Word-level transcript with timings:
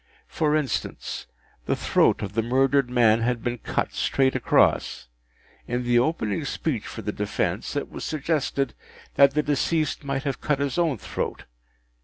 For 0.27 0.55
instance: 0.55 1.27
the 1.67 1.75
throat 1.75 2.23
of 2.23 2.33
the 2.33 2.41
murdered 2.41 2.89
man 2.89 3.21
had 3.21 3.43
been 3.43 3.59
cut 3.59 3.93
straight 3.93 4.33
across. 4.35 5.07
In 5.67 5.83
the 5.83 5.99
opening 5.99 6.43
speech 6.43 6.87
for 6.87 7.03
the 7.03 7.11
defence, 7.11 7.75
it 7.75 7.87
was 7.91 8.03
suggested 8.03 8.73
that 9.13 9.35
the 9.35 9.43
deceased 9.43 10.03
might 10.03 10.23
have 10.23 10.41
cut 10.41 10.57
his 10.57 10.79
own 10.79 10.97
throat. 10.97 11.43